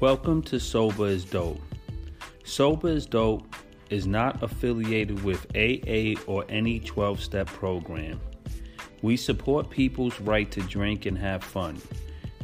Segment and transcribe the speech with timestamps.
[0.00, 1.60] Welcome to Sober is Dope.
[2.42, 3.54] Sober is Dope
[3.90, 8.18] is not affiliated with AA or any 12 step program.
[9.02, 11.82] We support people's right to drink and have fun.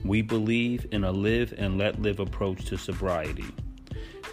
[0.04, 3.46] We believe in a live and let live approach to sobriety.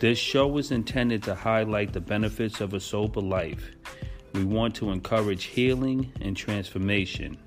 [0.01, 3.71] This show is intended to highlight the benefits of a sober life.
[4.33, 7.37] We want to encourage healing and transformation.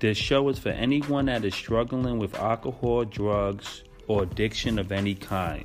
[0.00, 5.14] This show is for anyone that is struggling with alcohol, drugs, or addiction of any
[5.14, 5.64] kind.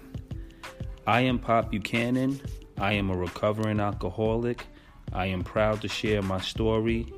[1.06, 2.40] I am Pop Buchanan.
[2.78, 4.66] I am a recovering alcoholic.
[5.12, 7.12] I am proud to share my story.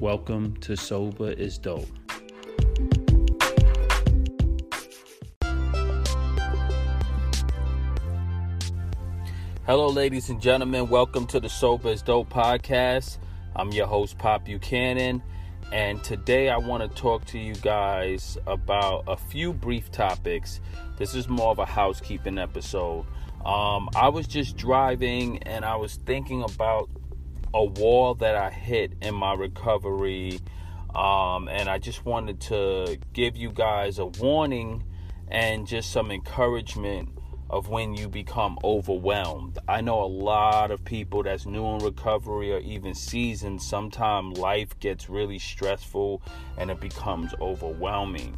[0.00, 1.88] Welcome to Sober is Dope.
[9.66, 10.88] Hello, ladies and gentlemen.
[10.88, 13.18] Welcome to the Sober is Dope podcast.
[13.56, 15.22] I'm your host, Pop Buchanan.
[15.72, 20.60] And today I want to talk to you guys about a few brief topics.
[20.96, 23.04] This is more of a housekeeping episode.
[23.44, 26.88] Um, I was just driving and I was thinking about
[27.52, 30.40] a wall that I hit in my recovery.
[30.94, 34.84] Um, and I just wanted to give you guys a warning
[35.28, 37.08] and just some encouragement
[37.54, 39.60] of when you become overwhelmed.
[39.68, 44.76] I know a lot of people that's new in recovery or even seasoned, sometimes life
[44.80, 46.20] gets really stressful
[46.58, 48.36] and it becomes overwhelming.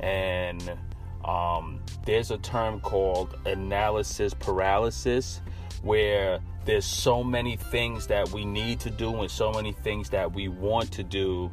[0.00, 0.76] And
[1.24, 5.40] um, there's a term called analysis paralysis
[5.80, 10.30] where there's so many things that we need to do and so many things that
[10.30, 11.50] we want to do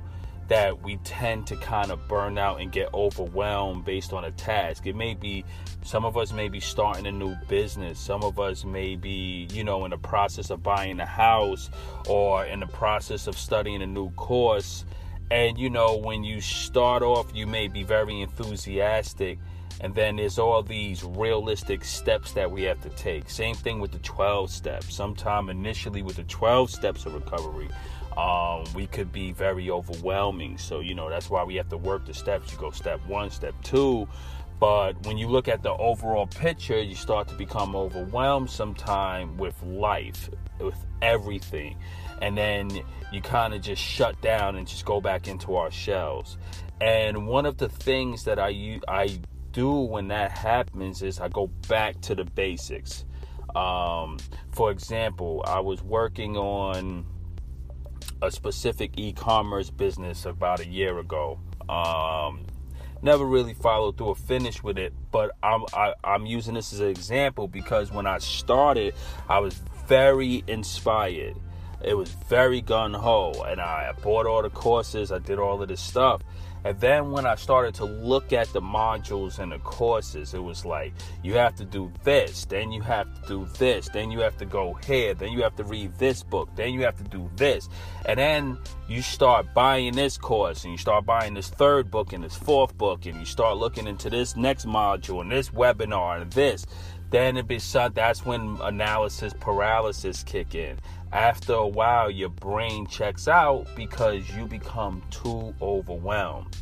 [0.47, 4.85] that we tend to kind of burn out and get overwhelmed based on a task.
[4.85, 5.43] It may be
[5.83, 9.63] some of us may be starting a new business, some of us may be, you
[9.63, 11.69] know, in the process of buying a house
[12.07, 14.85] or in the process of studying a new course.
[15.31, 19.39] And you know, when you start off, you may be very enthusiastic.
[19.81, 23.29] And then there's all these realistic steps that we have to take.
[23.29, 24.93] Same thing with the 12 steps.
[24.95, 27.69] Sometime initially with the 12 steps of recovery,
[28.17, 30.57] um, we could be very overwhelming.
[30.57, 32.51] So, you know, that's why we have to work the steps.
[32.51, 34.07] You go step one, step two.
[34.59, 39.61] But when you look at the overall picture, you start to become overwhelmed sometime with
[39.63, 41.77] life, with everything.
[42.21, 42.71] And then
[43.11, 46.37] you kind of just shut down and just go back into our shells.
[46.79, 49.19] And one of the things that I, I
[49.55, 53.05] do when that happens is I go back to the basics.
[53.55, 54.17] Um,
[54.51, 57.05] for example, I was working on
[58.21, 61.39] a specific e-commerce business about a year ago.
[61.69, 62.45] Um,
[63.01, 66.55] never really followed through or finished with it, but I'm I, am i am using
[66.55, 68.93] this as an example because when I started,
[69.29, 71.37] I was very inspired.
[71.81, 75.13] It was very gun ho, and I bought all the courses.
[75.13, 76.21] I did all of this stuff,
[76.65, 80.65] and then when I started to look at the modules and the courses, it was
[80.65, 84.35] like, you have to do this, then you have to do this, then you have
[84.37, 87.29] to go here, then you have to read this book, then you have to do
[87.35, 87.69] this.
[88.07, 88.57] And then
[88.89, 92.75] you start buying this course and you start buying this third book and this fourth
[92.75, 96.65] book and you start looking into this next module and this webinar and this.
[97.11, 97.59] Then it be
[97.93, 100.79] that's when analysis paralysis kick in.
[101.11, 106.57] After a while your brain checks out because you become too overwhelmed.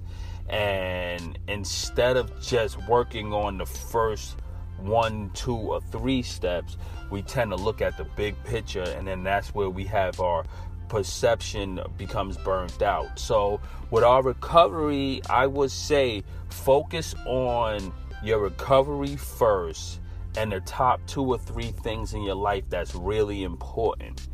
[0.50, 4.38] And instead of just working on the first
[4.78, 6.78] one two or three steps
[7.10, 10.44] we tend to look at the big picture and then that's where we have our
[10.90, 13.18] perception becomes burnt out.
[13.18, 13.62] So
[13.92, 17.94] with our recovery i would say focus on
[18.24, 20.00] your recovery first
[20.38, 24.27] and the top two or three things in your life that's really important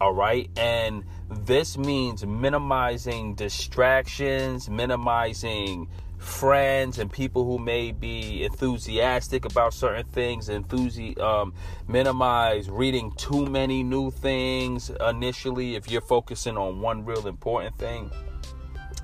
[0.00, 0.50] all right.
[0.58, 5.88] And this means minimizing distractions, minimizing
[6.18, 11.52] friends and people who may be enthusiastic about certain things enthusi- um,
[11.86, 18.10] minimize reading too many new things initially if you're focusing on one real important thing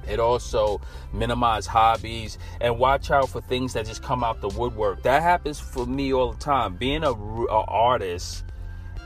[0.09, 0.81] it also
[1.13, 5.03] minimize hobbies and watch out for things that just come out the woodwork.
[5.03, 6.77] That happens for me all the time.
[6.77, 8.45] Being a, a artist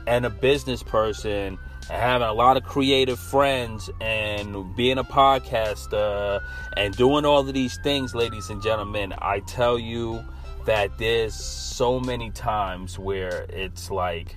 [0.06, 1.58] and a business person
[1.90, 6.42] and having a lot of creative friends and being a podcaster
[6.76, 10.24] and doing all of these things, ladies and gentlemen, I tell you
[10.64, 14.36] that there's so many times where it's like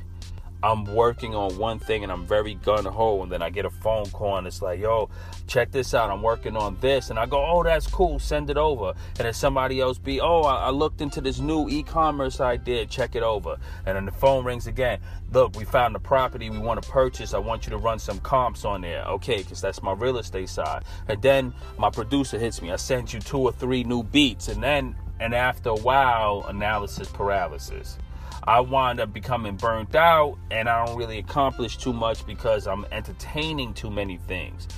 [0.63, 3.69] I'm working on one thing and I'm very gun ho, and then I get a
[3.69, 5.09] phone call and it's like, yo,
[5.45, 6.09] check this out.
[6.09, 7.09] I'm working on this.
[7.09, 8.19] And I go, oh, that's cool.
[8.19, 8.93] Send it over.
[9.17, 12.57] And then somebody else be, oh, I, I looked into this new e commerce I
[12.57, 12.89] did.
[12.89, 13.57] Check it over.
[13.85, 14.99] And then the phone rings again.
[15.31, 17.33] Look, we found the property we want to purchase.
[17.33, 19.03] I want you to run some comps on there.
[19.05, 20.85] Okay, because that's my real estate side.
[21.07, 22.71] And then my producer hits me.
[22.71, 24.47] I sent you two or three new beats.
[24.47, 27.97] And then and after a while, analysis paralysis.
[28.47, 32.85] I wind up becoming burnt out and I don't really accomplish too much because I'm
[32.93, 34.69] entertaining too many things.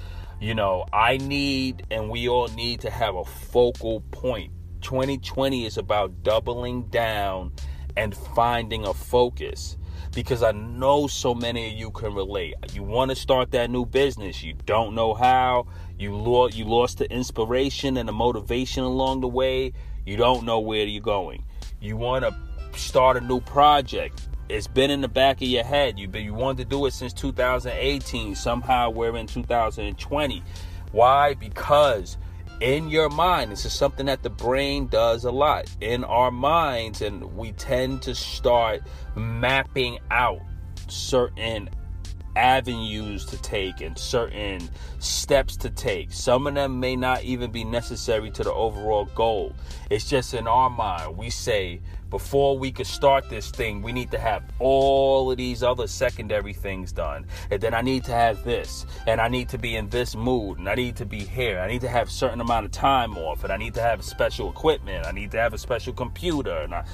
[0.42, 4.52] You know, I need and we all need to have a focal point.
[4.82, 7.52] 2020 is about doubling down
[7.96, 9.78] and finding a focus
[10.16, 12.56] because I know so many of you can relate.
[12.74, 15.68] You want to start that new business, you don't know how.
[16.00, 19.74] You lost you lost the inspiration and the motivation along the way.
[20.08, 21.44] You don't know where you're going.
[21.80, 22.36] You want to
[22.74, 24.28] start a new project.
[24.50, 26.00] It's been in the back of your head.
[26.00, 28.36] You've been you wanted to do it since 2018.
[28.36, 30.44] Somehow we're in 2020.
[30.92, 31.36] Why?
[31.36, 32.18] Because
[32.60, 37.02] in your mind, this is something that the brain does a lot in our minds,
[37.02, 38.82] and we tend to start
[39.16, 40.40] mapping out
[40.88, 41.70] certain
[42.36, 44.70] avenues to take and certain
[45.00, 46.12] steps to take.
[46.12, 49.54] Some of them may not even be necessary to the overall goal.
[49.90, 51.18] It's just in our mind.
[51.18, 55.62] We say, before we could start this thing, we need to have all of these
[55.62, 57.26] other secondary things done.
[57.52, 60.58] And then I need to have this, and I need to be in this mood,
[60.58, 61.60] and I need to be here.
[61.60, 64.04] I need to have a certain amount of time off, and I need to have
[64.04, 65.06] special equipment.
[65.06, 66.86] I need to have a special computer, and I,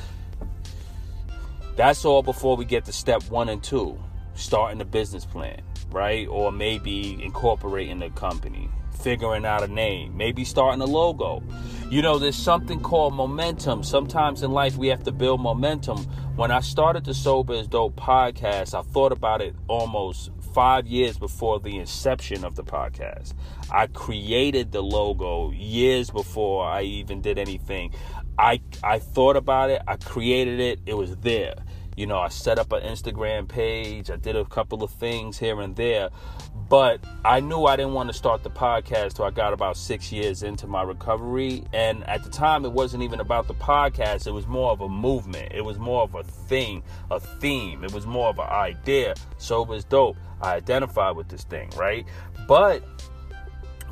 [1.75, 3.97] that's all before we get to step one and two
[4.33, 6.27] starting a business plan, right?
[6.27, 11.43] Or maybe incorporating a company, figuring out a name, maybe starting a logo.
[11.89, 13.83] You know, there's something called momentum.
[13.83, 15.99] Sometimes in life we have to build momentum.
[16.35, 21.17] When I started the Sober is Dope podcast, I thought about it almost five years
[21.17, 23.33] before the inception of the podcast.
[23.71, 27.93] I created the logo years before I even did anything.
[28.37, 31.55] I I thought about it, I created it, it was there.
[31.95, 35.61] You know, I set up an Instagram page, I did a couple of things here
[35.61, 36.09] and there,
[36.69, 40.11] but I knew I didn't want to start the podcast till I got about six
[40.11, 41.63] years into my recovery.
[41.71, 44.89] And at the time, it wasn't even about the podcast, it was more of a
[44.89, 49.15] movement, it was more of a thing, a theme, it was more of an idea.
[49.37, 50.17] Sober is dope.
[50.41, 52.05] I identified with this thing, right?
[52.45, 52.83] But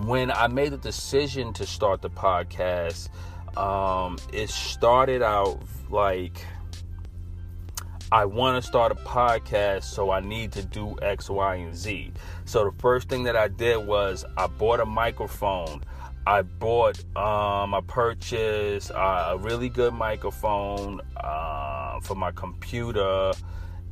[0.05, 3.09] when I made the decision to start the podcast,
[3.57, 6.45] um, it started out like
[8.13, 12.11] I want to start a podcast, so I need to do X, Y, and Z.
[12.45, 15.81] So the first thing that I did was I bought a microphone.
[16.27, 23.31] I bought, um, I purchased uh, a really good microphone uh, for my computer.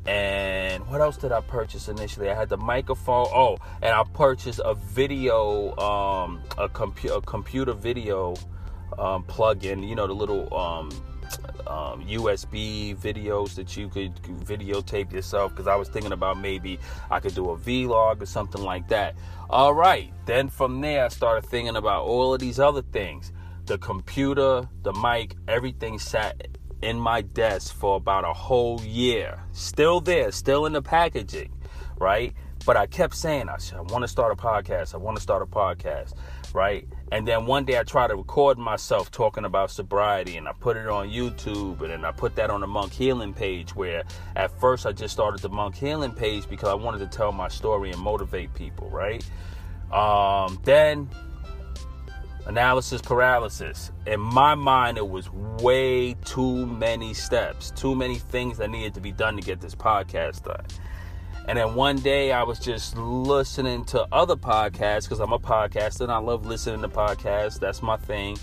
[0.06, 2.29] And what else did I purchase initially?
[2.29, 3.25] I had the microphone.
[3.33, 8.35] Oh, and I purchased a video, um, a, compu- a computer video
[9.00, 9.81] um, plug-in.
[9.81, 10.91] You know, the little um,
[11.68, 16.80] um, USB videos that you could videotape yourself because I was thinking about maybe
[17.10, 19.16] I could do a vlog or something like that.
[19.50, 23.31] All right, then from there I started thinking about all of these other things.
[23.66, 26.48] The computer, the mic, everything sat
[26.81, 29.39] in my desk for about a whole year.
[29.51, 31.51] Still there, still in the packaging,
[31.98, 32.33] right?
[32.66, 34.94] But I kept saying, I, I want to start a podcast.
[34.94, 36.13] I want to start a podcast,
[36.54, 36.88] right?
[37.11, 40.77] And then one day I tried to record myself talking about sobriety and I put
[40.77, 44.03] it on YouTube and then I put that on the Monk Healing page where
[44.37, 47.49] at first I just started the Monk Healing page because I wanted to tell my
[47.49, 49.25] story and motivate people, right?
[49.91, 51.09] Um, then
[52.45, 53.91] analysis paralysis.
[54.07, 59.01] In my mind, it was way too many steps, too many things that needed to
[59.01, 60.65] be done to get this podcast done.
[61.48, 66.02] And then one day I was just listening to other podcasts because I'm a podcaster
[66.02, 67.60] and I love listening to podcasts.
[67.60, 68.38] That's my thing.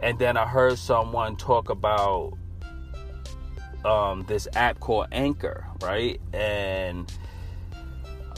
[0.00, 2.32] And then I heard someone talk about
[3.84, 6.20] um, this app called Anchor, right?
[6.32, 7.12] And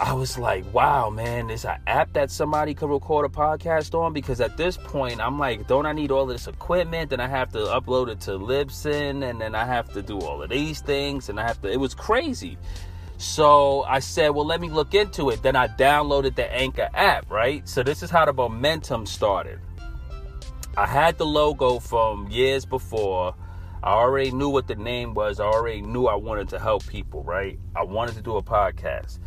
[0.01, 4.15] I was like, wow, man, there's an app that somebody could record a podcast on
[4.15, 7.11] because at this point, I'm like, don't I need all this equipment?
[7.11, 10.43] Then I have to upload it to Libsyn and then I have to do all
[10.43, 12.57] of these things and I have to, it was crazy.
[13.21, 15.43] So I said, well, let me look into it.
[15.43, 17.69] Then I downloaded the Anchor app, right?
[17.69, 19.61] So this is how the momentum started.
[20.75, 23.35] I had the logo from years before.
[23.83, 25.39] I already knew what the name was.
[25.39, 27.59] I already knew I wanted to help people, right?
[27.77, 29.19] I wanted to do a podcast.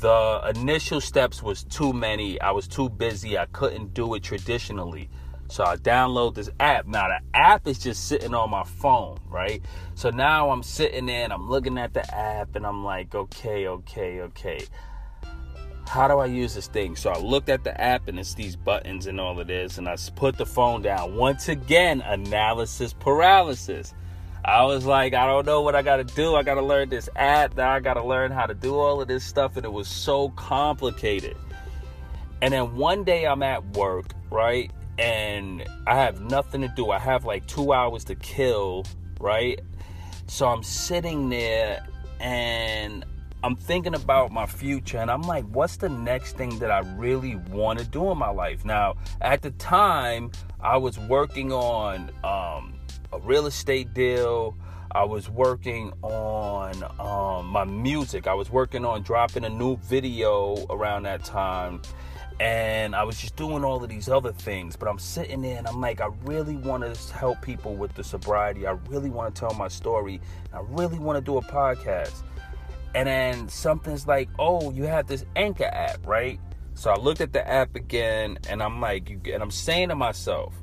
[0.00, 2.40] The initial steps was too many.
[2.40, 3.36] I was too busy.
[3.36, 5.10] I couldn't do it traditionally.
[5.52, 6.86] So I download this app.
[6.86, 9.62] Now the app is just sitting on my phone, right?
[9.94, 14.22] So now I'm sitting and I'm looking at the app and I'm like, okay, okay,
[14.22, 14.64] okay.
[15.86, 16.96] How do I use this thing?
[16.96, 19.86] So I looked at the app and it's these buttons and all of this, and
[19.86, 21.16] I put the phone down.
[21.16, 23.92] Once again, analysis paralysis.
[24.46, 26.34] I was like, I don't know what I gotta do.
[26.34, 27.58] I gotta learn this app.
[27.58, 30.30] Now I gotta learn how to do all of this stuff, and it was so
[30.30, 31.36] complicated.
[32.40, 34.70] And then one day I'm at work, right?
[34.98, 36.90] And I have nothing to do.
[36.90, 38.84] I have like two hours to kill,
[39.20, 39.60] right?
[40.26, 41.86] So I'm sitting there
[42.20, 43.04] and
[43.44, 47.36] I'm thinking about my future and I'm like, what's the next thing that I really
[47.50, 48.64] want to do in my life?
[48.64, 50.30] Now, at the time,
[50.60, 52.74] I was working on um,
[53.12, 54.56] a real estate deal.
[54.92, 58.26] I was working on um, my music.
[58.26, 61.82] I was working on dropping a new video around that time.
[62.40, 64.76] And I was just doing all of these other things.
[64.76, 68.04] But I'm sitting there and I'm like, I really want to help people with the
[68.04, 68.66] sobriety.
[68.66, 70.20] I really want to tell my story.
[70.52, 72.22] I really want to do a podcast.
[72.94, 76.38] And then something's like, oh, you have this Anchor app, right?
[76.74, 80.54] So I looked at the app again and I'm like, and I'm saying to myself,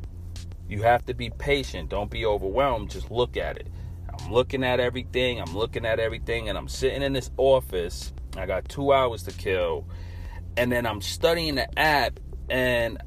[0.68, 1.90] you have to be patient.
[1.90, 2.92] Don't be overwhelmed.
[2.92, 3.68] Just look at it.
[4.08, 5.42] I'm looking at everything.
[5.42, 6.50] I'm looking at everything.
[6.50, 8.14] And I'm sitting in this office.
[8.38, 9.88] I got two hours to kill.
[10.58, 12.98] And then I'm studying the app and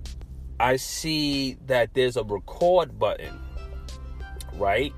[0.59, 3.41] I see that there's a record button,
[4.55, 4.93] right?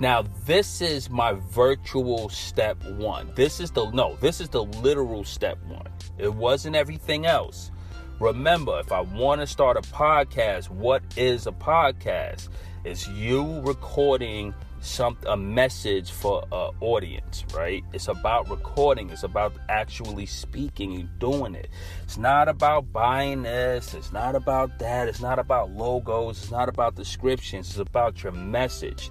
[0.00, 3.32] Now, this is my virtual step one.
[3.34, 5.88] This is the, no, this is the literal step one.
[6.18, 7.72] It wasn't everything else.
[8.20, 12.48] Remember, if I want to start a podcast, what is a podcast?
[12.84, 14.54] It's you recording
[14.88, 17.84] some a message for an audience, right?
[17.92, 19.10] It's about recording.
[19.10, 21.68] It's about actually speaking and doing it.
[22.02, 23.94] It's not about buying this.
[23.94, 25.08] It's not about that.
[25.08, 26.42] It's not about logos.
[26.42, 27.70] It's not about descriptions.
[27.70, 29.10] It's about your message.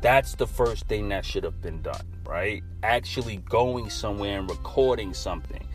[0.00, 2.62] That's the first thing that should have been done, right?
[2.82, 5.66] Actually going somewhere and recording something.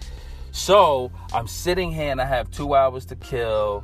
[0.51, 3.83] So I'm sitting here and I have two hours to kill.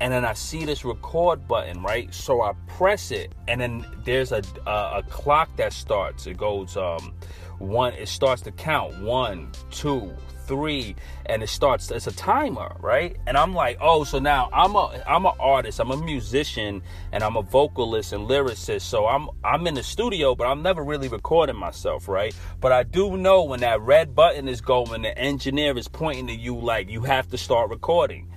[0.00, 2.12] And then I see this record button, right?
[2.12, 6.26] So I press it, and then there's a a, a clock that starts.
[6.26, 7.14] It goes um
[7.58, 7.92] one.
[7.94, 10.16] It starts to count one, two,
[10.50, 14.74] three and it starts it's a timer right and i'm like oh so now i'm
[14.74, 19.28] a i'm an artist i'm a musician and i'm a vocalist and lyricist so i'm
[19.44, 23.44] i'm in the studio but i'm never really recording myself right but i do know
[23.44, 27.28] when that red button is going the engineer is pointing to you like you have
[27.28, 28.28] to start recording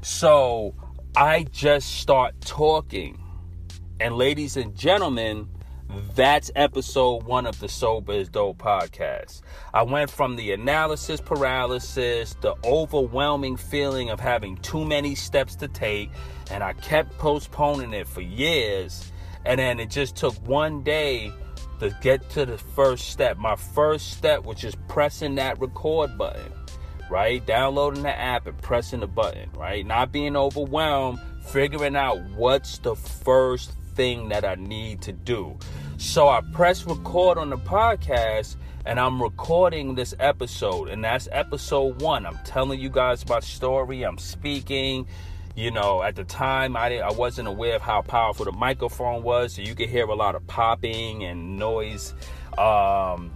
[0.00, 0.74] so
[1.18, 3.20] i just start talking
[3.98, 5.48] and ladies and gentlemen
[6.14, 9.40] that's episode one of the Sober is Dope podcast.
[9.72, 15.68] I went from the analysis paralysis, the overwhelming feeling of having too many steps to
[15.68, 16.10] take,
[16.50, 19.10] and I kept postponing it for years.
[19.46, 21.32] And then it just took one day
[21.80, 23.38] to get to the first step.
[23.38, 26.52] My first step was just pressing that record button,
[27.10, 27.44] right?
[27.44, 29.84] Downloading the app and pressing the button, right?
[29.84, 35.58] Not being overwhelmed, figuring out what's the first thing that I need to do.
[35.96, 42.00] So I press record on the podcast and I'm recording this episode, and that's episode
[42.00, 42.24] one.
[42.24, 45.06] I'm telling you guys my story, I'm speaking.
[45.54, 49.54] You know, at the time, I, I wasn't aware of how powerful the microphone was,
[49.54, 52.14] so you could hear a lot of popping and noise.
[52.56, 53.32] Um,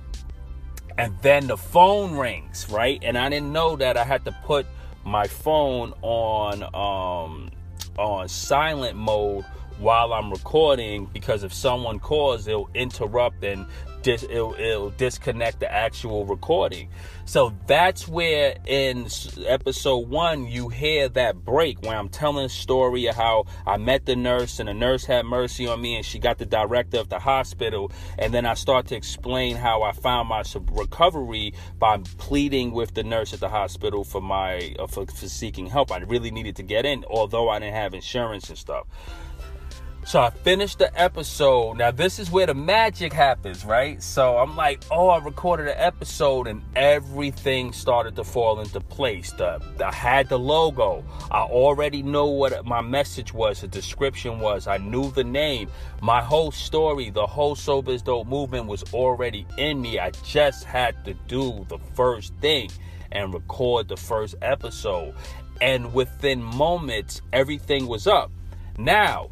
[0.99, 3.03] and then the phone rings, right?
[3.03, 4.67] And I didn't know that I had to put
[5.05, 7.51] my phone on um,
[7.99, 9.45] on silent mode
[9.79, 13.67] while I'm recording because if someone calls, it'll interrupt and
[14.03, 16.89] dis- it'll, it'll disconnect the actual recording.
[17.25, 19.07] So that's where in
[19.47, 24.07] episode one you hear that break where I'm telling a story of how I met
[24.07, 27.09] the nurse and the nurse had mercy on me and she got the director of
[27.09, 27.93] the hospital.
[28.19, 33.05] And then I start to explain how I found my recovery by pleading with the
[33.05, 35.93] nurse at the hospital for my uh, for, for seeking help.
[35.93, 38.87] I really needed to get in, although I didn't have insurance and stuff.
[40.05, 41.79] So I finished the episode.
[41.79, 44.03] Now this is where the magic happens, right?
[44.03, 49.31] So I'm like, oh, I recorded an episode and everything started to fall into place.
[49.31, 51.05] The, I had the logo.
[51.31, 54.67] I already know what my message was, the description was.
[54.67, 55.71] I knew the name.
[56.01, 60.01] My whole story, the whole Sober Dope movement was already in me.
[60.01, 62.71] I just had to do the first thing
[63.13, 65.15] and record the first episode.
[65.61, 68.33] And within moments, everything was up.
[68.79, 69.31] Now,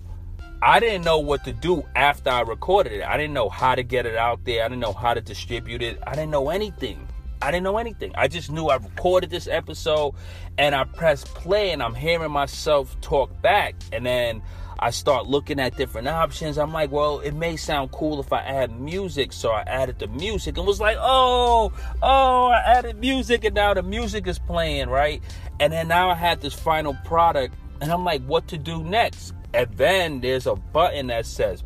[0.63, 3.03] I didn't know what to do after I recorded it.
[3.03, 4.63] I didn't know how to get it out there.
[4.63, 5.99] I didn't know how to distribute it.
[6.07, 7.09] I didn't know anything.
[7.41, 8.13] I didn't know anything.
[8.15, 10.15] I just knew I recorded this episode
[10.59, 13.75] and I pressed play and I'm hearing myself talk back.
[13.91, 14.43] And then
[14.79, 16.59] I start looking at different options.
[16.59, 19.33] I'm like, well, it may sound cool if I add music.
[19.33, 23.73] So I added the music and was like, oh, oh, I added music and now
[23.73, 25.23] the music is playing, right?
[25.59, 29.33] And then now I had this final product and I'm like, what to do next?
[29.55, 31.63] And then there's a button that says,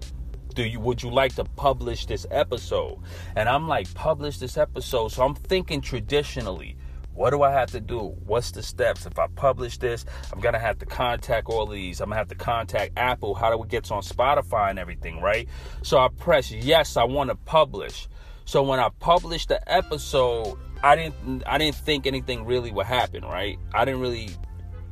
[0.54, 2.98] do you would you like to publish this episode?
[3.36, 5.08] And I'm like, publish this episode.
[5.12, 6.76] So I'm thinking traditionally,
[7.14, 8.16] What do I have to do?
[8.26, 9.06] What's the steps?
[9.06, 12.00] If I publish this, I'm gonna have to contact all these.
[12.00, 13.34] I'm gonna have to contact Apple.
[13.34, 15.48] How do it get on Spotify and everything, right?
[15.82, 18.08] So I press yes, I want to publish.
[18.46, 23.22] So when I published the episode, I didn't I didn't think anything really would happen,
[23.24, 23.58] right?
[23.72, 24.30] I didn't really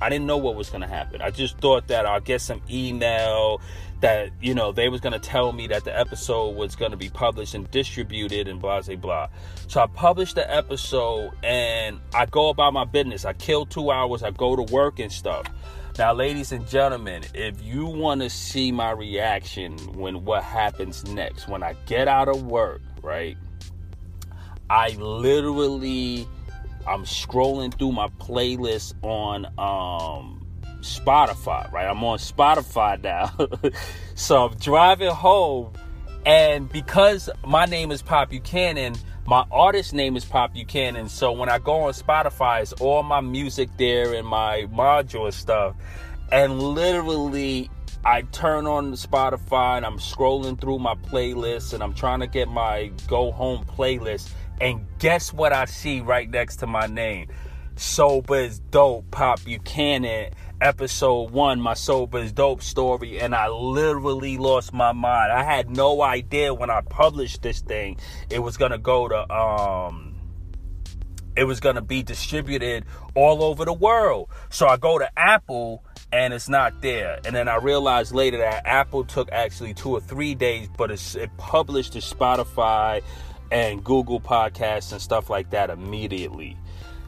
[0.02, 1.22] I didn't know what was going to happen.
[1.22, 3.60] I just thought that I'll get some email
[4.00, 6.96] that, you know, they was going to tell me that the episode was going to
[6.96, 9.28] be published and distributed and blah, blah, blah.
[9.68, 13.24] So I published the episode and I go about my business.
[13.24, 14.24] I kill two hours.
[14.24, 15.46] I go to work and stuff.
[15.98, 21.46] Now, ladies and gentlemen, if you want to see my reaction when what happens next,
[21.46, 23.36] when I get out of work, right?
[24.68, 26.26] I literally
[26.86, 30.46] I'm scrolling through my playlist on um,
[30.80, 31.86] Spotify, right?
[31.86, 33.32] I'm on Spotify now.
[34.14, 35.72] so I'm driving home,
[36.26, 38.96] and because my name is Pop Buchanan,
[39.26, 41.08] my artist name is Pop Buchanan.
[41.08, 45.76] So when I go on Spotify, it's all my music there and my module stuff.
[46.32, 47.70] And literally,
[48.04, 52.48] I turn on Spotify and I'm scrolling through my playlist and I'm trying to get
[52.48, 54.30] my go home playlist
[54.62, 57.26] and guess what I see right next to my name?
[57.74, 63.18] Sober is Dope, Pop Buchanan, episode one, my Sober is Dope story.
[63.18, 65.32] And I literally lost my mind.
[65.32, 67.98] I had no idea when I published this thing,
[68.30, 70.14] it was going to go to, um,
[71.34, 72.84] it was going to be distributed
[73.16, 74.28] all over the world.
[74.48, 77.18] So I go to Apple and it's not there.
[77.24, 81.30] And then I realized later that Apple took actually two or three days, but it
[81.38, 83.02] published to Spotify,
[83.52, 86.56] and Google Podcasts and stuff like that immediately.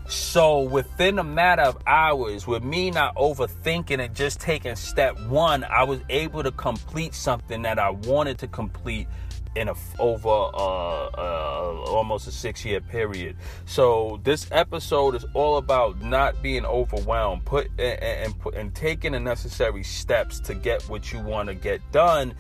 [0.07, 5.65] So within a matter of hours, with me not overthinking and just taking step one,
[5.65, 9.09] I was able to complete something that I wanted to complete
[9.57, 13.37] in a over uh, uh, almost a six year period.
[13.65, 19.21] So this episode is all about not being overwhelmed, put and, and, and taking the
[19.21, 22.35] necessary steps to get what you want to get done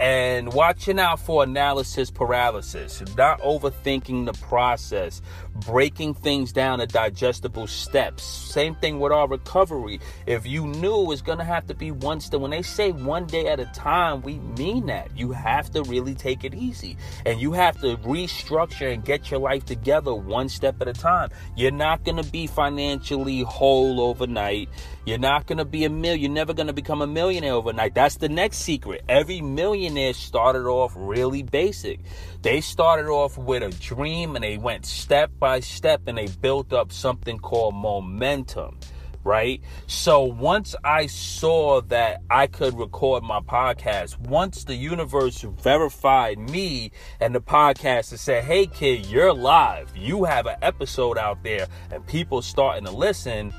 [0.00, 5.20] and watching out for analysis paralysis, not overthinking the process,
[5.66, 8.24] breaking things down to digestible steps.
[8.24, 10.00] Same thing with our recovery.
[10.26, 13.48] If you knew it's gonna have to be one step, when they say one day
[13.48, 15.10] at a time, we mean that.
[15.14, 19.40] You have to really take it easy and you have to restructure and get your
[19.40, 21.28] life together one step at a time.
[21.56, 24.70] You're not gonna be financially whole overnight.
[25.04, 26.20] You're not gonna be a million.
[26.20, 27.94] You're never gonna become a millionaire overnight.
[27.94, 29.02] That's the next secret.
[29.08, 32.00] Every millionaire started off really basic.
[32.42, 36.72] They started off with a dream and they went step by step and they built
[36.72, 38.78] up something called momentum
[39.24, 39.60] right?
[39.86, 46.92] So once I saw that I could record my podcast, once the universe verified me
[47.20, 51.66] and the podcast and said, hey kid, you're live, you have an episode out there,
[51.90, 53.52] and people starting to listen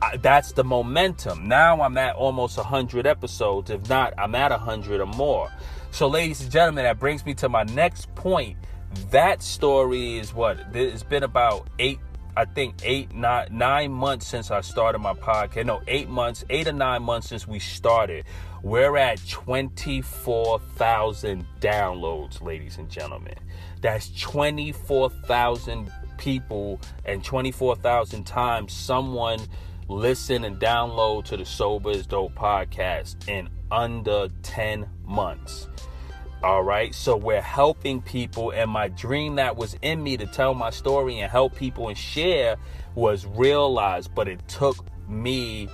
[0.00, 1.48] I, that's the momentum.
[1.48, 3.70] Now I'm at almost 100 episodes.
[3.70, 5.50] If not, I'm at 100 or more.
[5.90, 8.58] So, ladies and gentlemen, that brings me to my next point.
[9.10, 10.58] That story is what?
[10.74, 11.98] It's been about eight,
[12.36, 15.64] I think, eight, nine, nine months since I started my podcast.
[15.66, 18.24] No, eight months, eight or nine months since we started.
[18.62, 23.34] We're at 24,000 downloads, ladies and gentlemen.
[23.80, 29.40] That's 24,000 people and 24,000 times someone
[29.88, 35.68] listen and download to the Sober is Dope podcast in under 10 months.
[36.42, 40.54] All right, so we're helping people, and my dream that was in me to tell
[40.54, 42.56] my story and help people and share
[42.94, 44.76] was realized, but it took
[45.08, 45.68] me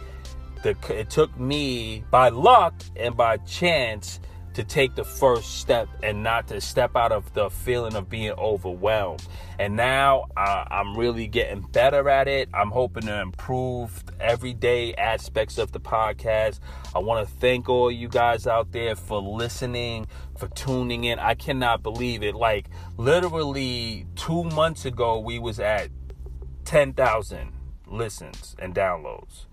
[0.63, 4.21] the it took me by luck and by chance
[4.55, 8.33] to take the first step and not to step out of the feeling of being
[8.33, 9.27] overwhelmed.
[9.59, 12.49] And now uh, I'm really getting better at it.
[12.55, 16.61] I'm hoping to improve everyday aspects of the podcast.
[16.95, 20.07] I want to thank all you guys out there for listening,
[20.39, 21.19] for tuning in.
[21.19, 22.35] I cannot believe it.
[22.35, 25.89] Like literally 2 months ago we was at
[26.65, 27.53] 10,000
[27.87, 29.47] listens and downloads.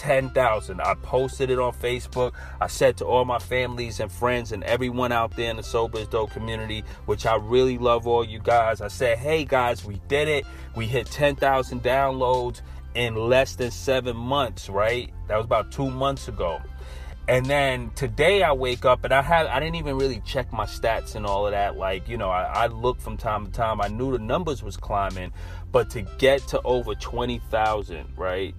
[0.00, 0.80] 10,000.
[0.80, 2.32] I posted it on Facebook.
[2.58, 5.98] I said to all my families and friends and everyone out there in the Sober
[5.98, 8.80] is Dope community, which I really love all you guys.
[8.80, 10.46] I said, hey guys, we did it.
[10.74, 12.62] We hit 10,000 downloads
[12.94, 15.12] in less than seven months, right?
[15.28, 16.62] That was about two months ago.
[17.28, 20.64] And then today I wake up and I had I didn't even really check my
[20.64, 21.76] stats and all of that.
[21.76, 23.82] Like, you know, I, I look from time to time.
[23.82, 25.32] I knew the numbers was climbing,
[25.70, 28.54] but to get to over 20,000, right?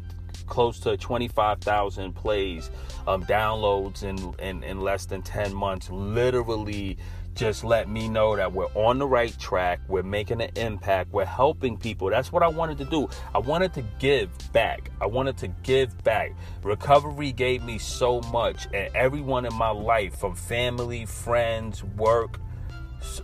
[0.52, 2.70] Close to 25,000 plays,
[3.08, 5.90] um, downloads in, in, in less than 10 months.
[5.90, 6.98] Literally
[7.34, 9.80] just let me know that we're on the right track.
[9.88, 11.14] We're making an impact.
[11.14, 12.10] We're helping people.
[12.10, 13.10] That's what I wanted to do.
[13.34, 14.92] I wanted to give back.
[15.00, 16.34] I wanted to give back.
[16.64, 22.42] Recovery gave me so much, and everyone in my life, from family, friends, work,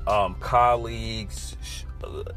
[0.07, 1.57] um, colleagues,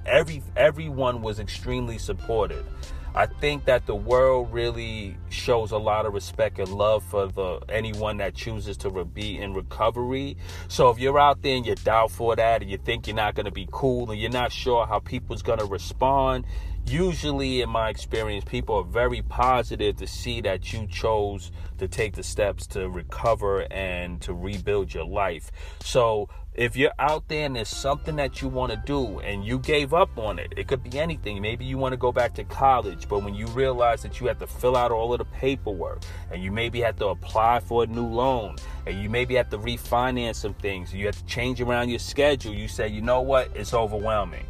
[0.04, 2.66] every everyone was extremely supportive.
[3.12, 7.60] I think that the world really shows a lot of respect and love for the
[7.68, 10.36] anyone that chooses to be in recovery.
[10.68, 13.34] So if you're out there and you're doubtful of that and you think you're not
[13.34, 16.46] going to be cool and you're not sure how people's going to respond,
[16.86, 22.14] usually in my experience people are very positive to see that you chose to take
[22.14, 25.50] the steps to recover and to rebuild your life.
[25.80, 26.28] So
[26.60, 29.94] if you're out there and there's something that you want to do and you gave
[29.94, 31.40] up on it, it could be anything.
[31.40, 34.38] Maybe you want to go back to college, but when you realize that you have
[34.40, 37.86] to fill out all of the paperwork and you maybe have to apply for a
[37.86, 41.88] new loan and you maybe have to refinance some things, you have to change around
[41.88, 44.44] your schedule, you say, you know what, it's overwhelming.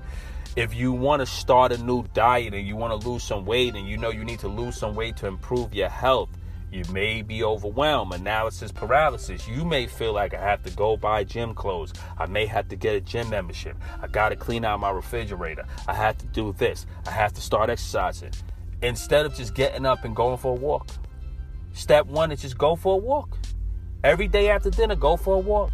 [0.57, 3.77] If you want to start a new diet and you want to lose some weight
[3.77, 6.29] and you know you need to lose some weight to improve your health,
[6.72, 9.48] you may be overwhelmed, analysis paralysis.
[9.48, 11.92] You may feel like I have to go buy gym clothes.
[12.18, 13.76] I may have to get a gym membership.
[14.00, 15.64] I got to clean out my refrigerator.
[15.88, 16.87] I have to do this.
[17.06, 18.33] I have to start exercising.
[18.83, 20.88] Instead of just getting up and going for a walk.
[21.72, 23.37] Step one is just go for a walk.
[24.04, 25.70] Every day after dinner, go for a walk.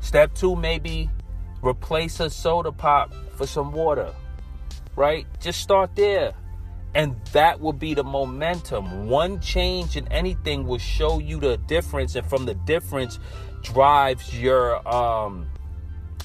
[0.00, 1.10] Step two, maybe
[1.62, 4.14] replace a soda pop for some water.
[4.96, 5.26] Right?
[5.40, 6.34] Just start there.
[6.94, 9.08] And that will be the momentum.
[9.08, 13.18] One change in anything will show you the difference, and from the difference
[13.62, 15.46] drives your um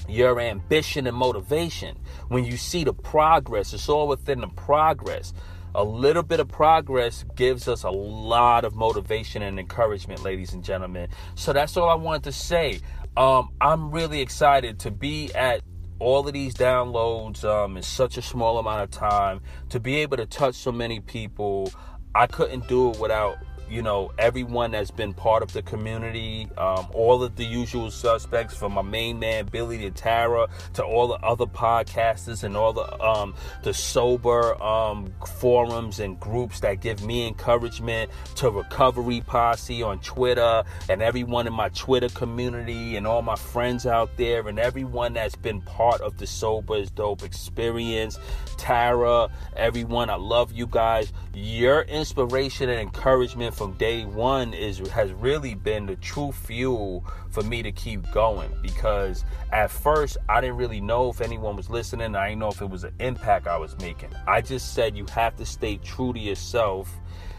[0.08, 1.98] your ambition and motivation.
[2.28, 5.32] When you see the progress, it's all within the progress.
[5.74, 10.64] A little bit of progress gives us a lot of motivation and encouragement, ladies and
[10.64, 11.08] gentlemen.
[11.34, 12.80] So that's all I wanted to say.
[13.16, 15.60] Um, I'm really excited to be at
[15.98, 20.16] all of these downloads um, in such a small amount of time to be able
[20.16, 21.70] to touch so many people
[22.14, 23.36] i couldn't do it without
[23.68, 28.56] you know, everyone that's been part of the community, um, all of the usual suspects
[28.56, 33.02] from my main man Billy to Tara to all the other podcasters and all the
[33.02, 39.98] um, the sober um, forums and groups that give me encouragement to Recovery Posse on
[40.00, 45.14] Twitter and everyone in my Twitter community and all my friends out there and everyone
[45.14, 48.18] that's been part of the Sober is Dope experience.
[48.56, 51.12] Tara, everyone, I love you guys.
[51.34, 57.42] Your inspiration and encouragement from day one is has really been the true fuel for
[57.42, 62.14] me to keep going because at first I didn't really know if anyone was listening.
[62.14, 64.10] I didn't know if it was an impact I was making.
[64.28, 66.92] I just said you have to stay true to yourself.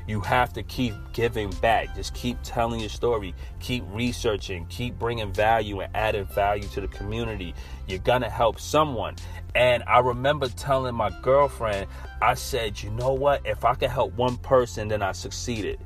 [0.08, 1.94] You have to keep giving back.
[1.94, 3.36] Just keep telling your story.
[3.60, 4.66] Keep researching.
[4.68, 7.54] Keep bringing value and adding value to the community.
[7.88, 9.18] You're going to help someone.
[9.54, 11.88] And I remember telling my girlfriend,
[12.22, 13.46] I said, you know what?
[13.46, 15.78] If I could help one person, then I succeeded.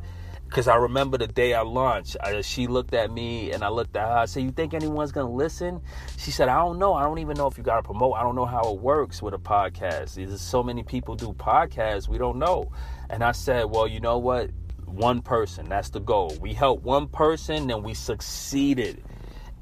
[0.51, 3.95] Because I remember the day I launched, I, she looked at me and I looked
[3.95, 4.17] at her.
[4.17, 5.79] I said, You think anyone's going to listen?
[6.17, 6.93] She said, I don't know.
[6.93, 8.17] I don't even know if you got to promote.
[8.17, 10.15] I don't know how it works with a podcast.
[10.15, 12.69] There's so many people do podcasts, we don't know.
[13.09, 14.49] And I said, Well, you know what?
[14.87, 16.37] One person, that's the goal.
[16.41, 19.01] We helped one person, then we succeeded.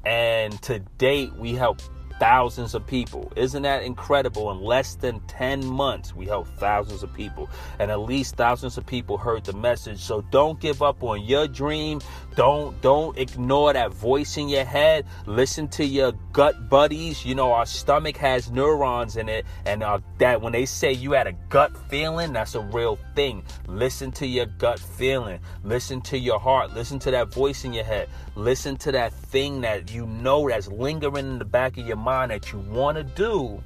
[0.04, 1.88] And to date, we helped
[2.20, 3.32] thousands of people.
[3.34, 4.50] Isn't that incredible?
[4.52, 7.48] In less than 10 months, we helped thousands of people.
[7.78, 10.00] And at least thousands of people heard the message.
[10.00, 12.00] So don't give up on your dream.
[12.40, 15.04] Don't don't ignore that voice in your head.
[15.26, 17.22] Listen to your gut buddies.
[17.22, 19.44] You know, our stomach has neurons in it.
[19.66, 23.44] And uh, that when they say you had a gut feeling, that's a real thing.
[23.66, 25.38] Listen to your gut feeling.
[25.64, 26.72] Listen to your heart.
[26.72, 28.08] Listen to that voice in your head.
[28.36, 32.30] Listen to that thing that you know that's lingering in the back of your mind
[32.30, 33.62] that you want to do.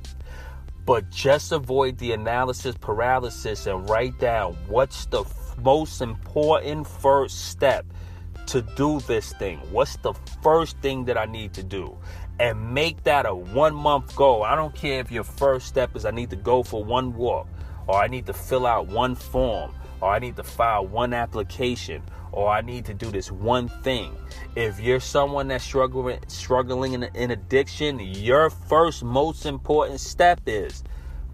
[0.84, 5.22] But just avoid the analysis paralysis and write down what's the
[5.62, 7.86] most important first step
[8.46, 9.58] to do this thing.
[9.70, 11.96] What's the first thing that I need to do?
[12.38, 14.42] And make that a one month goal.
[14.42, 17.48] I don't care if your first step is I need to go for one walk,
[17.86, 22.02] or I need to fill out one form, or I need to file one application,
[22.32, 24.16] or I need to do this one thing.
[24.56, 30.82] If you're someone that's struggling struggling in, in addiction, your first most important step is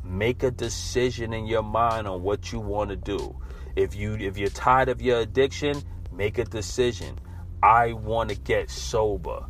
[0.05, 3.37] make a decision in your mind on what you want to do.
[3.77, 7.19] If you if you're tired of your addiction, make a decision.
[7.63, 9.45] I want to get sober.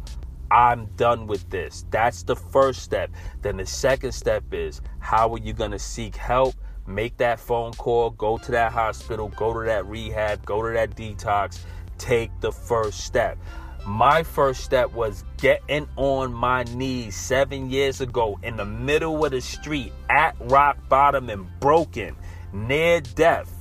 [0.50, 1.84] I'm done with this.
[1.90, 3.10] That's the first step.
[3.42, 6.54] Then the second step is how are you going to seek help?
[6.90, 10.96] make that phone call, go to that hospital, go to that rehab, go to that
[10.96, 11.60] detox,
[11.98, 13.38] take the first step.
[13.86, 19.30] My first step was getting on my knees seven years ago in the middle of
[19.30, 22.14] the street at rock bottom and broken,
[22.52, 23.59] near death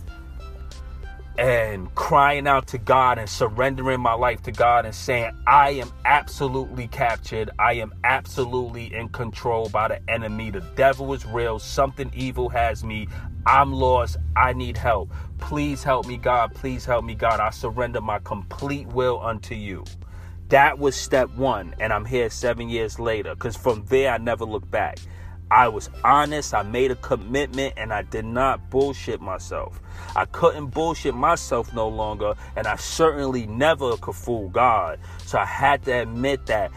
[1.39, 5.89] and crying out to God and surrendering my life to God and saying, I am
[6.03, 7.49] absolutely captured.
[7.57, 10.51] I am absolutely in control by the enemy.
[10.51, 11.57] The devil is real.
[11.57, 13.07] Something evil has me.
[13.45, 14.17] I'm lost.
[14.35, 15.13] I need help.
[15.37, 16.53] Please help me, God.
[16.55, 17.39] Please help me, God.
[17.39, 19.85] I surrender my complete will unto you.
[20.49, 21.73] That was step one.
[21.79, 24.99] And I'm here seven years later because from there, I never looked back.
[25.51, 29.81] I was honest, I made a commitment, and I did not bullshit myself.
[30.15, 34.99] I couldn't bullshit myself no longer, and I certainly never could fool God.
[35.25, 36.71] So I had to admit that,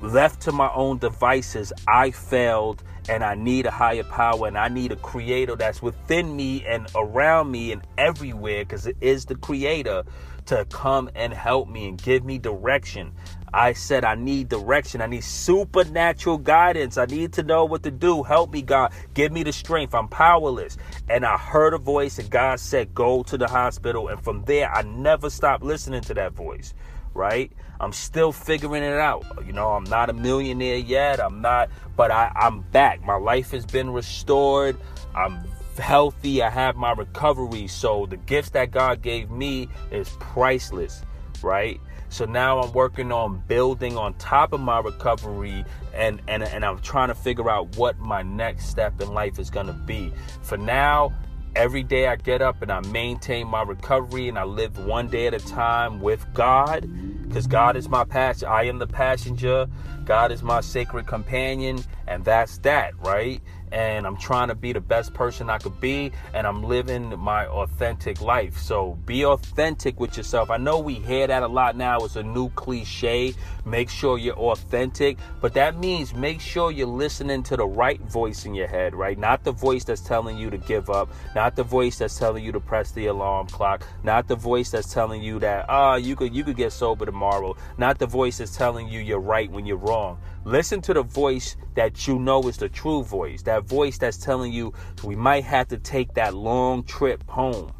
[0.00, 4.68] left to my own devices, I failed, and I need a higher power, and I
[4.68, 9.34] need a creator that's within me and around me and everywhere, because it is the
[9.34, 10.02] creator
[10.46, 13.12] to come and help me and give me direction.
[13.54, 15.00] I said, I need direction.
[15.00, 16.98] I need supernatural guidance.
[16.98, 18.24] I need to know what to do.
[18.24, 18.92] Help me, God.
[19.14, 19.94] Give me the strength.
[19.94, 20.76] I'm powerless.
[21.08, 24.08] And I heard a voice, and God said, Go to the hospital.
[24.08, 26.74] And from there, I never stopped listening to that voice,
[27.14, 27.52] right?
[27.78, 29.24] I'm still figuring it out.
[29.46, 31.20] You know, I'm not a millionaire yet.
[31.20, 33.04] I'm not, but I, I'm back.
[33.04, 34.76] My life has been restored.
[35.14, 35.38] I'm
[35.78, 36.42] healthy.
[36.42, 37.68] I have my recovery.
[37.68, 41.02] So the gifts that God gave me is priceless,
[41.40, 41.80] right?
[42.14, 46.78] So now I'm working on building on top of my recovery and and and I'm
[46.78, 50.12] trying to figure out what my next step in life is going to be.
[50.40, 51.12] For now,
[51.56, 55.26] every day I get up and I maintain my recovery and I live one day
[55.26, 56.88] at a time with God
[57.26, 58.48] because God is my passenger.
[58.48, 59.66] I am the passenger.
[60.04, 63.42] God is my sacred companion, and that's that, right?
[63.74, 67.46] And I'm trying to be the best person I could be, and I'm living my
[67.46, 68.56] authentic life.
[68.56, 70.48] So be authentic with yourself.
[70.48, 71.98] I know we hear that a lot now.
[71.98, 73.34] It's a new cliche.
[73.64, 78.46] Make sure you're authentic, but that means make sure you're listening to the right voice
[78.46, 79.18] in your head, right?
[79.18, 82.52] Not the voice that's telling you to give up, not the voice that's telling you
[82.52, 86.14] to press the alarm clock, not the voice that's telling you that ah oh, you
[86.14, 89.66] could you could get sober tomorrow, not the voice that's telling you you're right when
[89.66, 90.18] you're wrong.
[90.46, 94.52] Listen to the voice that you know is the true voice, that voice that's telling
[94.52, 97.72] you we might have to take that long trip home.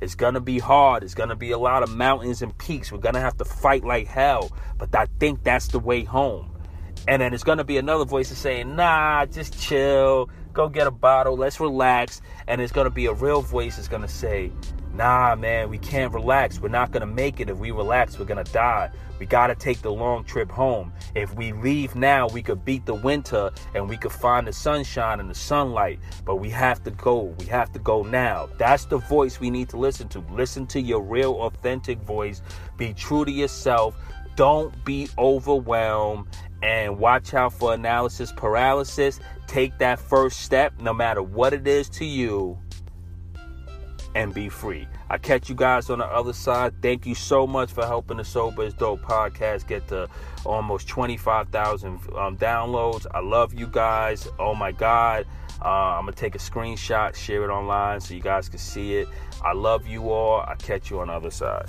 [0.00, 1.02] It's gonna be hard.
[1.02, 2.92] It's gonna be a lot of mountains and peaks.
[2.92, 4.52] We're gonna have to fight like hell.
[4.78, 6.50] But I think that's the way home.
[7.08, 10.92] And then it's gonna be another voice that's saying, nah, just chill, go get a
[10.92, 12.20] bottle, let's relax.
[12.46, 14.52] And it's gonna be a real voice that's gonna say,
[14.94, 16.60] nah, man, we can't relax.
[16.60, 17.50] We're not gonna make it.
[17.50, 18.90] If we relax, we're gonna die.
[19.22, 20.92] We got to take the long trip home.
[21.14, 25.20] If we leave now, we could beat the winter and we could find the sunshine
[25.20, 26.00] and the sunlight.
[26.24, 27.32] But we have to go.
[27.38, 28.48] We have to go now.
[28.58, 30.24] That's the voice we need to listen to.
[30.32, 32.42] Listen to your real, authentic voice.
[32.76, 33.94] Be true to yourself.
[34.34, 36.26] Don't be overwhelmed
[36.64, 39.20] and watch out for analysis paralysis.
[39.46, 42.58] Take that first step, no matter what it is to you,
[44.16, 44.88] and be free.
[45.12, 46.72] I catch you guys on the other side.
[46.80, 50.08] Thank you so much for helping the Sober is Dope podcast get to
[50.46, 53.04] almost 25,000 um, downloads.
[53.12, 54.26] I love you guys.
[54.38, 55.26] Oh my God.
[55.62, 58.94] Uh, I'm going to take a screenshot, share it online so you guys can see
[58.94, 59.08] it.
[59.44, 60.40] I love you all.
[60.40, 61.66] I catch you on the other side.